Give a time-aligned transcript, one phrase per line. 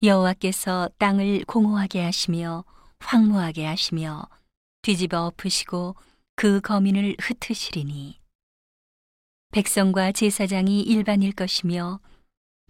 [0.00, 2.64] 여호와께서 땅을 공허하게 하시며
[3.00, 4.22] 황무하게 하시며
[4.82, 5.96] 뒤집어 엎으시고
[6.36, 8.20] 그 거민을 흩으시리니.
[9.50, 11.98] 백성과 제사장이 일반일 것이며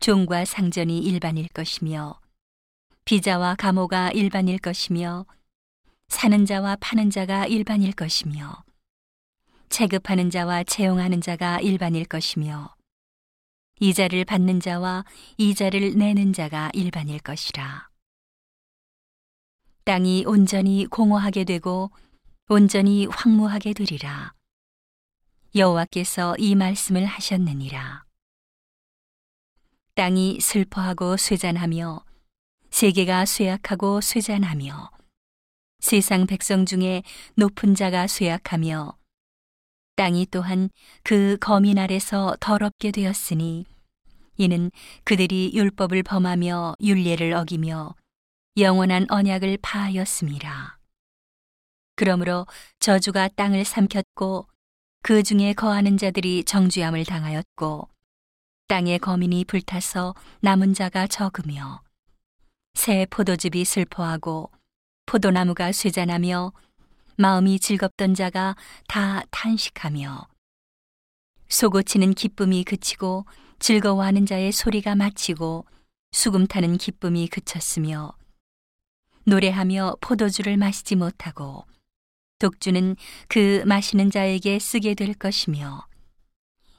[0.00, 2.18] 종과 상전이 일반일 것이며
[3.04, 5.26] 비자와 가모가 일반일 것이며
[6.08, 8.64] 사는 자와 파는 자가 일반일 것이며
[9.68, 12.77] 체급하는 자와 채용하는 자가 일반일 것이며
[13.80, 15.04] 이자를 받는 자와
[15.36, 17.88] 이자를 내는 자가 일반일 것이라.
[19.84, 21.90] 땅이 온전히 공허하게 되고
[22.48, 24.34] 온전히 황무하게 되리라.
[25.54, 28.04] 여호와께서 이 말씀을 하셨느니라.
[29.94, 32.04] 땅이 슬퍼하고 쇠잔하며
[32.70, 34.90] 세계가 쇠약하고 쇠잔하며
[35.80, 37.02] 세상 백성 중에
[37.34, 38.96] 높은 자가 쇠약하며
[39.96, 40.70] 땅이 또한
[41.02, 43.66] 그 거민 아래서 더럽게 되었으니
[44.38, 44.70] 이는
[45.04, 47.94] 그들이 율법을 범하며 율례를 어기며
[48.56, 50.78] 영원한 언약을 파하였음이라.
[51.96, 52.46] 그러므로
[52.78, 54.48] 저주가 땅을 삼켰고
[55.02, 57.88] 그 중에 거하는 자들이 정죄함을 당하였고
[58.68, 61.82] 땅의 거민이 불타서 남은 자가 적으며
[62.74, 64.52] 새 포도즙이 슬퍼하고
[65.06, 66.52] 포도나무가 쇠잔하며
[67.16, 68.54] 마음이 즐겁던 자가
[68.86, 70.28] 다 탄식하며
[71.48, 73.24] 소고치는 기쁨이 그치고
[73.58, 75.66] 즐거워하는 자의 소리가 마치고
[76.12, 78.14] 수금 타는 기쁨이 그쳤으며
[79.24, 81.64] 노래하며 포도주를 마시지 못하고
[82.38, 82.96] 독주는
[83.28, 85.86] 그 마시는 자에게 쓰게 될 것이며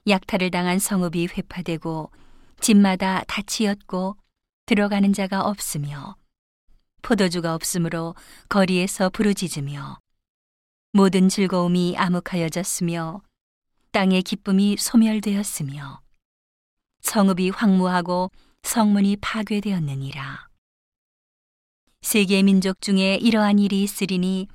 [0.07, 2.11] 약탈을 당한 성읍이 회파되고
[2.61, 4.15] 집마다 닫히었고
[4.65, 6.15] 들어가는 자가 없으며
[7.01, 8.15] 포도주가 없으므로
[8.47, 9.99] 거리에서 부르짖으며
[10.91, 13.21] 모든 즐거움이 암흑하여졌으며
[13.91, 16.01] 땅의 기쁨이 소멸되었으며
[17.01, 18.31] 성읍이 황무하고
[18.63, 20.47] 성문이 파괴되었느니라.
[22.01, 24.47] 세계 민족 중에 이러한 일이 있으리니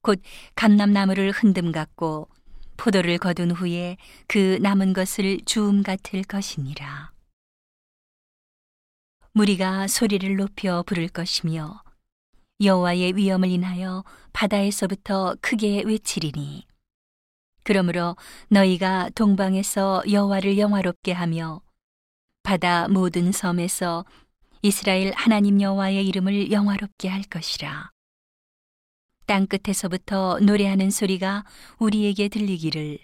[0.00, 0.20] 곧
[0.54, 2.28] 감람나무를 흔듦 같고
[2.76, 3.96] 포도를 거둔 후에
[4.26, 7.12] 그 남은 것을 주움 같을 것이니라.
[9.32, 11.82] 무리가 소리를 높여 부를 것이며
[12.62, 16.66] 여호와의 위엄을 인하여 바다에서부터 크게 외치리니
[17.64, 18.16] 그러므로
[18.48, 21.62] 너희가 동방에서 여호와를 영화롭게 하며
[22.44, 24.04] 바다 모든 섬에서
[24.60, 27.90] 이스라엘 하나님 여호와의 이름을 영화롭게 할 것이라.
[29.26, 31.44] 땅 끝에서부터 노래하는 소리가
[31.78, 32.98] 우리에게 들리기를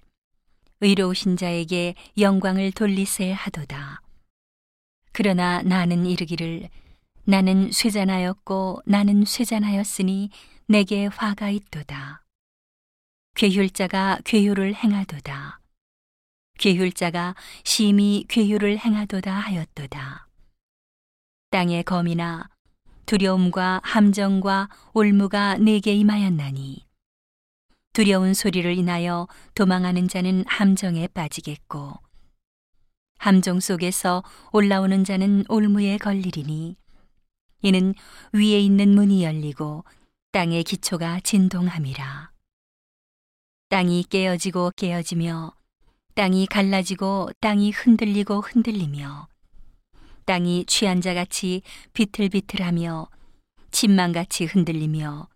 [0.83, 4.03] 의로우신 자에게 영광을 돌리세 하도다.
[5.13, 6.69] 그러나 나는 이르기를
[7.25, 10.29] 나는 쇠잔하였고 나는 쇠잔하였으니
[10.67, 12.23] 내게 화가 있도다.
[13.37, 15.60] 괴휼자가 괴휼을 행하도다.
[16.61, 17.35] 괴휼자가
[17.65, 20.29] 심히 괴휼을 행하도다 하였도다.
[21.49, 22.51] 땅의 검이나
[23.07, 26.87] 두려움과 함정과 올무가 내게 임하였나니
[27.95, 31.95] 두려운 소리를 인하여 도망하는 자는 함정에 빠지겠고
[33.19, 34.23] 함정 속에서
[34.53, 36.77] 올라오는 자는 올무에 걸리리니
[37.63, 37.95] 이는
[38.35, 39.85] 위에 있는 문이 열리고
[40.33, 42.31] 땅의 기초가 진동함이라
[43.71, 45.60] 땅이 깨어지고 깨어지며
[46.15, 49.29] 땅이 갈라지고 땅이 흔들리고 흔들리며
[50.27, 51.63] 땅이 취한 자 같이
[51.93, 53.09] 비틀비틀하며
[53.71, 55.29] 침망같이 흔들리며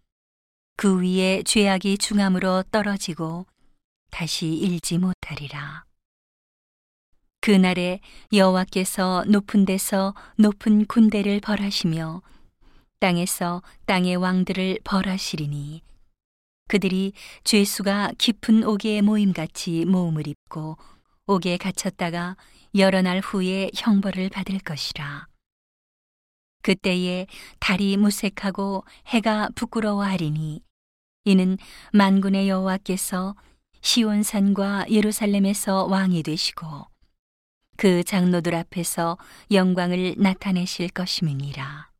[0.77, 3.47] 그 위에 죄악이 중함으로 떨어지고
[4.11, 5.85] 다시 일지 못하리라.
[7.41, 8.01] 그날에
[8.33, 12.23] 여호와께서 높은 데서 높은 군대를 벌하시며
[13.01, 15.83] 땅에서 땅의 왕들을 벌하시리니
[16.67, 17.13] 그들이
[17.45, 20.77] 죄수가 깊은 옥에 모임같이 모음을 입고
[21.27, 22.37] 옥에 갇혔다가
[22.77, 25.27] 여러 날 후에 형벌을 받을 것이라.
[26.63, 27.27] 그때에
[27.61, 30.63] 달이 무색하고 해가 부끄러워하리니
[31.25, 31.59] 이는
[31.93, 33.37] 만군의 여호와께서
[33.81, 36.87] 시온산과 예루살렘에서 왕이 되시고
[37.77, 39.19] 그 장로들 앞에서
[39.51, 41.94] 영광을 나타내실 것임이니라.